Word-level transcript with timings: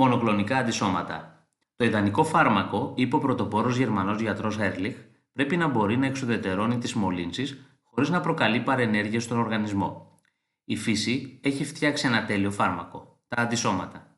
Μονοκλονικά 0.00 0.56
αντισώματα. 0.56 1.46
Το 1.76 1.84
ιδανικό 1.84 2.24
φάρμακο, 2.24 2.92
είπε 2.96 3.16
ο 3.16 3.18
πρωτοπόρος 3.18 3.76
Γερμανός 3.76 4.20
γιατρός 4.20 4.58
Έρλιχ, 4.58 4.96
πρέπει 5.32 5.56
να 5.56 5.68
μπορεί 5.68 5.96
να 5.96 6.06
εξουδετερώνει 6.06 6.78
τις 6.78 6.94
μολύνσεις 6.94 7.78
χωρίς 7.82 8.08
να 8.08 8.20
προκαλεί 8.20 8.60
παρενέργεια 8.60 9.20
στον 9.20 9.38
οργανισμό. 9.38 10.18
Η 10.64 10.76
φύση 10.76 11.40
έχει 11.42 11.64
φτιάξει 11.64 12.06
ένα 12.06 12.24
τέλειο 12.24 12.50
φάρμακο, 12.50 13.20
τα 13.28 13.42
αντισώματα. 13.42 14.16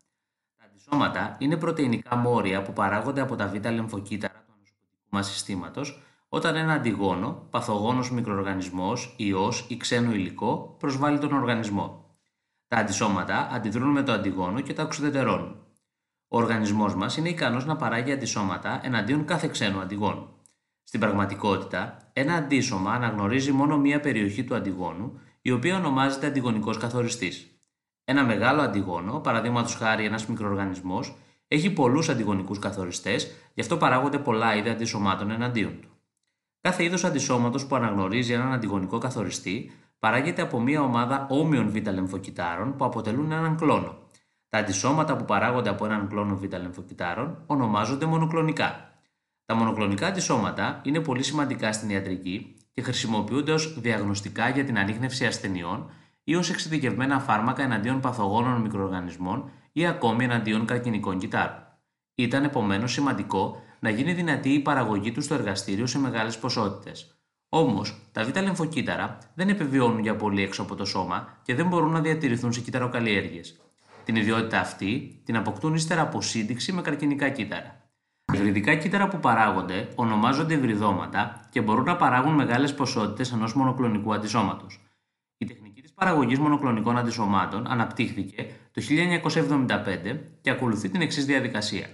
Τα 0.57 0.65
αντισώματα 0.65 1.37
είναι 1.39 1.57
πρωτεϊνικά 1.57 2.17
μόρια 2.17 2.63
που 2.63 2.73
παράγονται 2.73 3.21
από 3.21 3.37
τα 3.37 3.47
β' 3.47 3.71
λεμφοκύτταρα 3.71 4.45
του 4.47 4.53
ανοσοποιητικού 4.57 5.09
μας 5.11 5.31
συστήματος 5.31 6.03
όταν 6.29 6.57
ένα 6.57 6.73
αντιγόνο, 6.73 7.47
παθογόνος 7.51 8.11
μικροοργανισμός, 8.11 9.15
ιός 9.17 9.67
ή 9.69 9.77
ξένο 9.77 10.13
υλικό 10.13 10.77
προσβάλλει 10.79 11.19
τον 11.19 11.33
οργανισμό. 11.33 12.17
Τα 12.69 12.77
αντισώματα 12.77 13.49
αντιδρούν 13.53 13.91
με 13.91 14.03
το 14.03 14.13
αντιγόνο 14.13 14.61
και 14.61 14.73
τα 14.73 14.83
οξυδετερώνουν. 14.83 15.65
Ο 16.33 16.37
οργανισμός 16.37 16.95
μας 16.95 17.17
είναι 17.17 17.29
ικανός 17.29 17.65
να 17.65 17.77
παράγει 17.77 18.13
αντισώματα 18.13 18.81
εναντίον 18.83 19.25
κάθε 19.25 19.49
ξένου 19.49 19.81
αντιγόνου. 19.81 20.29
Στην 20.83 21.01
πραγματικότητα, 21.01 21.97
ένα 22.13 22.35
αντίσωμα 22.35 22.93
αναγνωρίζει 22.93 23.53
μόνο 23.53 23.79
μία 23.79 24.01
περιοχή 24.01 24.45
του 24.45 24.55
αντιγόνου, 24.55 25.21
η 25.43 25.51
οποία 25.51 25.77
ονομάζεται 25.77 26.27
αντιγονικός 26.27 26.79
καθοριστής. 26.79 27.47
Ένα 28.05 28.25
μεγάλο 28.25 28.61
αντιγόνο, 28.61 29.19
παραδείγματος 29.19 29.75
χάρη 29.75 30.05
ένας 30.05 30.27
μικροοργανισμός, 30.27 31.17
έχει 31.49 31.71
πολλούς 31.71 32.09
αντιγονικούς 32.09 32.59
καθοριστές, 32.59 33.31
γι' 33.55 33.61
αυτό 33.61 33.77
παράγονται 33.77 34.19
πολλά 34.19 34.57
είδη 34.57 34.69
αντισωμάτων 34.69 35.31
εναντίον 35.31 35.81
του. 35.81 35.89
Κάθε 36.61 36.85
είδος 36.85 37.05
αντισώματος 37.05 37.67
που 37.67 37.77
αναγνωρίζει 37.77 38.33
έναν 38.33 38.53
αντιγονικό 38.53 38.99
καθοριστή 38.99 39.73
παράγεται 39.99 40.43
από 40.43 40.61
μια 40.61 40.83
ομάδα 40.83 41.27
όμοιων 41.31 41.71
β' 41.71 41.89
λεμφοκυτάρων 41.89 42.77
που 42.77 42.85
αποτελούν 42.85 43.33
έναν 43.33 43.57
κλόνο. 43.57 43.99
Τα 44.51 44.59
αντισώματα 44.59 45.17
που 45.17 45.25
παράγονται 45.25 45.69
από 45.69 45.85
έναν 45.85 46.09
κλόνο 46.09 46.37
β' 46.37 46.53
λεμφοκυτάρων 46.53 47.43
ονομάζονται 47.47 48.07
μονοκλονικά. 48.07 48.91
Τα 49.45 49.55
μονοκλονικά 49.55 50.07
αντισώματα 50.07 50.81
είναι 50.85 51.01
πολύ 51.01 51.23
σημαντικά 51.23 51.73
στην 51.73 51.91
ιατρική 51.91 52.57
και 52.73 52.83
χρησιμοποιούνται 52.83 53.53
ως 53.53 53.81
διαγνωστικά 53.81 54.49
για 54.49 54.65
την 54.65 54.79
ανείχνευση 54.79 55.27
ασθενειών 55.27 55.91
ή 56.25 56.35
ως 56.35 56.51
εξειδικευμένα 56.51 57.21
φάρμακα 57.21 57.63
εναντίον 57.63 58.01
παθογόνων 58.01 58.61
μικροοργανισμών 58.61 59.51
ή 59.73 59.87
ακόμη 59.87 60.25
εναντίον 60.25 60.67
καρκινικών 60.67 61.19
κυτάρων. 61.19 61.67
Ήταν 62.15 62.45
επομένως 62.45 62.93
σημαντικό 62.93 63.63
να 63.81 63.91
γίνει 63.91 64.13
δυνατή 64.13 64.49
η 64.49 64.61
παραγωγή 64.61 65.13
τους 65.13 65.25
στο 65.25 65.35
εργαστήριο 65.35 65.87
σε 65.87 65.99
μεγάλες 65.99 66.39
ποσότητες. 66.39 67.15
Όμως, 67.49 68.11
τα 68.13 68.25
β' 68.25 68.37
λεμφοκύτταρα 68.43 69.19
δεν 69.35 69.49
επιβιώνουν 69.49 69.99
για 69.99 70.17
πολύ 70.17 70.43
έξω 70.43 70.63
από 70.63 70.75
το 70.75 70.85
σώμα 70.85 71.39
και 71.43 71.55
δεν 71.55 71.67
μπορούν 71.67 71.91
να 71.91 72.01
διατηρηθούν 72.01 72.53
σε 72.53 72.61
κύτταροκαλλιέργειε. 72.61 73.41
Την 74.05 74.17
ιδιότητα 74.17 74.61
αυτή 74.61 75.21
την 75.25 75.37
αποκτούν 75.37 75.75
ύστερα 75.75 76.01
από 76.01 76.21
σύνδεξη 76.21 76.73
με 76.73 76.83
καρκινικά 76.83 77.29
κύτταρα. 77.29 77.81
Τα 78.25 78.37
υβριδικά 78.37 78.75
κύτταρα 78.75 79.09
που 79.09 79.21
παράγονται 79.21 79.89
ονομάζονται 79.95 80.55
υβριδώματα 80.55 81.49
και 81.51 81.61
μπορούν 81.61 81.85
να 81.85 81.97
παράγουν 81.97 82.35
μεγάλες 82.35 82.75
ποσότητες 82.75 83.33
ενός 83.33 83.55
μονοκλονικού 83.55 84.15
αντισώματος. 84.15 84.81
Η 85.39 85.45
τεχνική 85.45 85.83
της 85.83 85.93
παραγωγής 85.93 86.39
μονοκλονικών 86.39 86.99
αντισωμάτων 86.99 87.67
αναπτύχθηκε 87.67 88.47
το 88.71 88.81
1975 88.81 90.19
και 90.41 90.51
ακολουθεί 90.51 90.89
την 90.89 91.01
εξής 91.01 91.25
διαδικασία. 91.25 91.87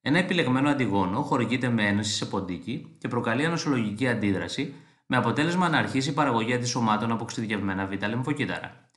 Ένα 0.00 0.18
επιλεγμένο 0.18 0.68
αντιγόνο 0.68 1.22
χορηγείται 1.22 1.68
με 1.68 1.86
ένωση 1.86 2.12
σε 2.12 2.26
ποντίκι 2.26 2.96
και 2.98 3.08
προκαλεί 3.08 3.44
ανοσολογική 3.44 4.08
αντίδραση 4.08 4.74
με 5.06 5.16
αποτέλεσμα 5.16 5.68
να 5.68 5.78
αρχίσει 5.78 6.10
η 6.10 6.12
παραγωγή 6.12 6.52
αντισωμάτων 6.52 7.12
από 7.12 7.22
εξειδικευμένα 7.22 7.86
β' 7.86 8.08
λεμφοκύτταρα. 8.08 8.89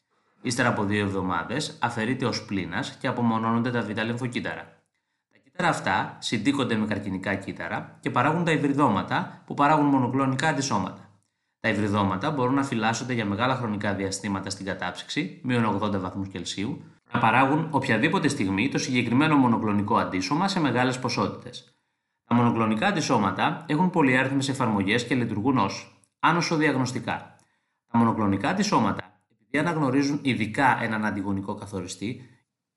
Ύστερα 0.45 0.69
από 0.69 0.83
δύο 0.83 1.05
εβδομάδες 1.05 1.77
αφαιρείται 1.81 2.25
ω 2.25 2.33
πλήνα 2.47 2.83
και 2.99 3.07
απομονώνονται 3.07 3.71
τα 3.71 3.81
β' 3.81 4.03
λεμφοκύτταρα. 4.03 4.81
Τα 5.31 5.37
κύτταρα 5.43 5.69
αυτά 5.69 6.17
συντύκονται 6.19 6.75
με 6.75 6.85
καρκινικά 6.85 7.35
κύτταρα 7.35 7.97
και 7.99 8.09
παράγουν 8.09 8.43
τα 8.43 8.51
υβριδώματα 8.51 9.41
που 9.45 9.53
παράγουν 9.53 9.85
μονοκλονικά 9.85 10.47
αντισώματα. 10.47 11.09
Τα 11.59 11.69
υβριδώματα 11.69 12.31
μπορούν 12.31 12.53
να 12.53 12.63
φυλάσσονται 12.63 13.13
για 13.13 13.25
μεγάλα 13.25 13.55
χρονικά 13.55 13.93
διαστήματα 13.93 14.49
στην 14.49 14.65
κατάψυξη, 14.65 15.39
μείον 15.43 15.81
80 15.81 15.99
βαθμούς 15.99 16.27
Κελσίου, 16.27 16.83
να 17.13 17.19
παράγουν 17.19 17.67
οποιαδήποτε 17.71 18.27
στιγμή 18.27 18.69
το 18.69 18.77
συγκεκριμένο 18.77 19.35
μονοκλονικό 19.35 19.97
αντίσωμα 19.97 20.47
σε 20.47 20.59
μεγάλες 20.59 20.99
ποσότητες. 20.99 21.77
Τα 22.25 22.35
μονοκλονικά 22.35 22.87
αντισώματα 22.87 23.65
έχουν 23.67 23.89
πολυάριθμες 23.89 24.49
εφαρμογές 24.49 25.05
και 25.05 25.15
λειτουργούν 25.15 25.57
ως 25.57 26.01
άνοσο 26.19 26.55
διαγνωστικά. 26.55 27.35
Τα 27.91 27.97
μονοκλονικά 27.97 28.49
αντισώματα, 28.49 29.12
επειδή 29.53 29.69
αναγνωρίζουν 29.69 30.19
ειδικά 30.21 30.79
έναν 30.81 31.05
αντιγονικό 31.05 31.55
καθοριστή, 31.55 32.21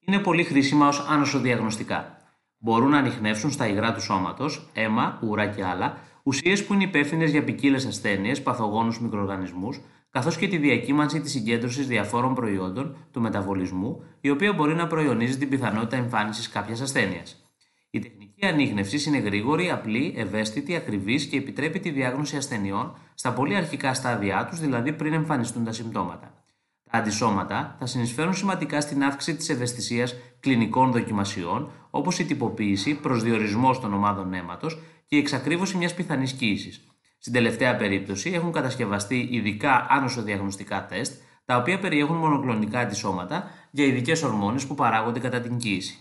είναι 0.07 0.19
πολύ 0.19 0.45
χρήσιμα 0.45 0.89
ως 0.89 1.07
άνοσο 1.09 1.39
διαγνωστικά. 1.39 2.17
Μπορούν 2.59 2.91
να 2.91 2.99
ανοιχνεύσουν 2.99 3.51
στα 3.51 3.69
υγρά 3.69 3.95
του 3.95 4.01
σώματος, 4.01 4.71
αίμα, 4.73 5.19
ουρά 5.23 5.47
και 5.47 5.65
άλλα, 5.65 5.99
ουσίες 6.23 6.65
που 6.65 6.75
είναι 6.75 6.85
υπεύθυνες 6.85 7.31
για 7.31 7.45
ποικίλες 7.45 7.87
ασθένειες, 7.87 8.43
παθογόνους 8.43 9.01
μικροοργανισμούς, 9.01 9.81
καθώς 10.11 10.37
και 10.37 10.49
τη 10.49 10.57
διακύμανση 10.57 11.21
της 11.21 11.31
συγκέντρωσης 11.31 11.87
διαφόρων 11.87 12.35
προϊόντων 12.35 12.97
του 13.11 13.21
μεταβολισμού, 13.21 14.05
η 14.21 14.31
οποία 14.31 14.53
μπορεί 14.53 14.75
να 14.75 14.87
προϊονίζει 14.87 15.39
την 15.39 15.49
πιθανότητα 15.49 15.97
εμφάνισης 15.97 16.49
κάποιας 16.49 16.81
ασθένειας. 16.81 17.51
Η 17.91 17.99
τεχνική 17.99 18.47
ανείχνευση 18.47 19.09
είναι 19.09 19.19
γρήγορη, 19.19 19.71
απλή, 19.71 20.15
ευαίσθητη, 20.17 20.77
ακριβής 20.77 21.27
και 21.27 21.37
επιτρέπει 21.37 21.81
τη 21.81 21.91
διάγνωση 21.91 22.37
ασθενειών 22.37 22.97
στα 23.15 23.33
πολύ 23.33 23.57
αρχικά 23.57 23.95
στάδια 23.95 24.47
τους, 24.51 24.61
δηλαδή 24.61 24.93
πριν 24.93 25.13
εμφανιστούν 25.13 25.65
τα 25.65 25.73
συμπτώματα. 25.73 26.45
Τα 26.91 26.99
αντισώματα 26.99 27.77
θα 27.79 27.87
συνεισφέρουν 27.87 28.35
σημαντικά 28.35 28.81
στην 28.81 29.05
αύξηση 29.05 29.37
της 29.37 29.49
ευαισθησίας 29.49 30.15
κλινικών 30.41 30.93
δοκιμασιών, 30.93 31.71
όπως 31.91 32.19
η 32.19 32.25
τυποποίηση, 32.25 32.95
προσδιορισμός 32.95 33.81
των 33.81 33.95
ομάδων 33.95 34.35
αίματο 34.35 34.69
και 35.07 35.17
η 35.17 35.19
εξακρίβωση 35.19 35.77
μιας 35.77 35.95
πιθανής 35.95 36.33
κοίησης. 36.33 36.81
Στην 37.19 37.33
τελευταία 37.33 37.77
περίπτωση 37.77 38.31
έχουν 38.31 38.53
κατασκευαστεί 38.53 39.29
ειδικά 39.31 39.87
άνοσο-διαγνωστικά 39.91 40.87
τεστ, 40.87 41.23
τα 41.45 41.57
οποία 41.57 41.79
περιέχουν 41.79 42.17
μονοκλονικά 42.17 42.79
αντισώματα 42.79 43.51
για 43.71 43.85
ειδικές 43.85 44.23
ορμόνες 44.23 44.67
που 44.67 44.75
παράγονται 44.75 45.21
κατά 45.21 45.41
την 45.41 45.57
κοίηση. 45.57 45.99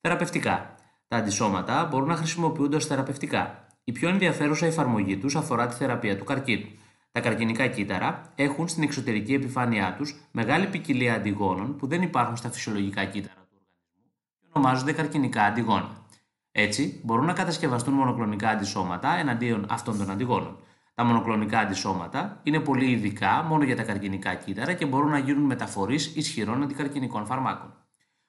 Θεραπευτικά. 0.00 0.74
Τα 1.08 1.16
αντισώματα 1.16 1.84
μπορούν 1.90 2.08
να 2.08 2.16
χρησιμοποιούνται 2.16 2.76
ως 2.76 2.86
θεραπευτικά. 2.86 3.66
Η 3.84 3.92
πιο 3.92 4.08
ενδιαφέρουσα 4.08 4.66
εφαρμογή 4.66 5.16
τους 5.16 5.36
αφορά 5.36 5.66
τη 5.66 5.74
θεραπεία 5.74 6.18
του 6.18 6.24
καρκίνου. 6.24 6.68
Τα 7.14 7.20
καρκινικά 7.20 7.66
κύτταρα 7.66 8.32
έχουν 8.34 8.68
στην 8.68 8.82
εξωτερική 8.82 9.34
επιφάνειά 9.34 9.94
τους 9.96 10.14
μεγάλη 10.30 10.66
ποικιλία 10.66 11.14
αντιγόνων 11.14 11.76
που 11.76 11.86
δεν 11.86 12.02
υπάρχουν 12.02 12.36
στα 12.36 12.50
φυσιολογικά 12.50 13.04
κύτταρα 13.04 13.40
του 13.50 13.56
οργανισμού 13.56 14.02
και 14.40 14.46
ονομάζονται 14.52 14.92
καρκινικά 14.92 15.42
αντιγόνα. 15.42 16.06
Έτσι, 16.52 17.00
μπορούν 17.04 17.24
να 17.24 17.32
κατασκευαστούν 17.32 17.94
μονοκλονικά 17.94 18.48
αντισώματα 18.48 19.16
εναντίον 19.16 19.66
αυτών 19.68 19.98
των 19.98 20.10
αντιγόνων. 20.10 20.56
Τα 20.94 21.04
μονοκλονικά 21.04 21.58
αντισώματα 21.58 22.40
είναι 22.42 22.60
πολύ 22.60 22.90
ειδικά 22.90 23.42
μόνο 23.42 23.64
για 23.64 23.76
τα 23.76 23.82
καρκινικά 23.82 24.34
κύτταρα 24.34 24.72
και 24.72 24.86
μπορούν 24.86 25.10
να 25.10 25.18
γίνουν 25.18 25.42
μεταφορείς 25.42 26.16
ισχυρών 26.16 26.62
αντικαρκινικών 26.62 27.26
φαρμάκων. 27.26 27.74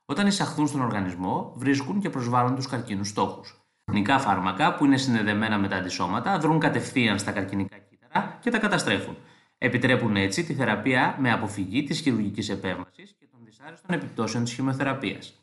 Όταν 0.05 0.27
εισαχθούν 0.27 0.67
στον 0.67 0.81
οργανισμό, 0.81 1.53
βρίσκουν 1.55 1.99
και 1.99 2.09
προσβάλλουν 2.09 2.55
τους 2.55 2.67
καρκίνους 2.67 3.09
στόχους. 3.09 3.59
Καρκινικά 3.85 4.19
φάρμακα 4.19 4.75
που 4.75 4.85
είναι 4.85 4.97
συνδεδεμένα 4.97 5.57
με 5.57 5.67
τα 5.67 5.75
αντισώματα 5.75 6.37
δρούν 6.37 6.59
κατευθείαν 6.59 7.19
στα 7.19 7.31
καρκινικά 7.31 7.77
κύτταρα 8.15 8.37
και 8.41 8.49
τα 8.49 8.59
καταστρέφουν. 8.59 9.17
Επιτρέπουν 9.57 10.15
έτσι 10.15 10.43
τη 10.43 10.53
θεραπεία 10.53 11.15
με 11.19 11.31
αποφυγή 11.31 11.83
της 11.83 11.99
χειρουργικής 11.99 12.49
επέμβασης 12.49 13.15
και 13.19 13.27
των 13.31 13.39
δυσάρεστων 13.43 13.95
επιπτώσεων 13.95 14.43
της 14.43 14.53
χημειοθεραπείας 14.53 15.39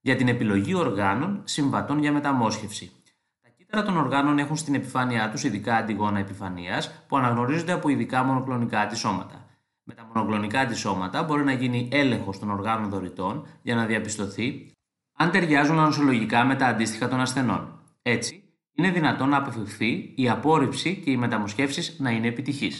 για 0.00 0.16
την 0.16 0.28
επιλογή 0.28 0.74
οργάνων 0.74 1.40
συμβατών 1.44 1.98
για 1.98 2.12
μεταμόσχευση. 2.12 2.92
Τα 3.42 3.48
κύτταρα 3.56 3.82
των 3.82 3.96
οργάνων 3.96 4.38
έχουν 4.38 4.56
στην 4.56 4.74
επιφάνειά 4.74 5.30
τους 5.30 5.44
ειδικά 5.44 5.76
αντιγόνα 5.76 6.18
επιφανείας 6.18 7.04
που 7.08 7.16
αναγνωρίζονται 7.16 7.72
από 7.72 7.88
ειδικά 7.88 8.22
μονοκλονικά 8.22 8.80
αντισώματα. 8.80 9.46
Με 9.82 9.94
τα 9.94 10.10
μονοκλονικά 10.14 10.60
αντισώματα 10.60 11.22
μπορεί 11.22 11.44
να 11.44 11.52
γίνει 11.52 11.88
έλεγχος 11.92 12.38
των 12.38 12.50
οργάνων 12.50 12.90
δωρητών 12.90 13.46
για 13.62 13.74
να 13.74 13.86
διαπιστωθεί 13.86 14.72
αν 15.16 15.30
ταιριάζουν 15.30 15.78
ανοσολογικά 15.78 16.44
με 16.44 16.56
τα 16.56 16.66
αντίστοιχα 16.66 17.08
των 17.08 17.20
ασθενών. 17.20 17.78
Έτσι, 18.02 18.43
είναι 18.74 18.90
δυνατόν 18.90 19.28
να 19.28 19.36
αποφευχθεί 19.36 20.12
η 20.14 20.28
απόρριψη 20.28 21.00
και 21.04 21.10
οι 21.10 21.16
μεταμοσχεύσεις 21.16 21.96
να 21.98 22.10
είναι 22.10 22.26
επιτυχείς. 22.26 22.72